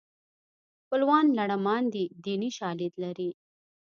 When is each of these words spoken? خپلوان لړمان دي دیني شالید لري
خپلوان 0.83 1.25
لړمان 1.37 1.83
دي 1.93 2.03
دیني 2.25 2.49
شالید 2.57 2.93
لري 3.03 3.29